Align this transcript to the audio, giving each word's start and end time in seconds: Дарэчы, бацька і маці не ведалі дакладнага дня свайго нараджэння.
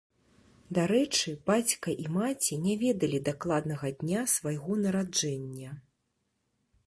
Дарэчы, 0.77 1.33
бацька 1.49 1.89
і 2.05 2.07
маці 2.15 2.53
не 2.65 2.73
ведалі 2.85 3.19
дакладнага 3.29 3.87
дня 4.01 4.21
свайго 4.37 4.71
нараджэння. 4.87 5.71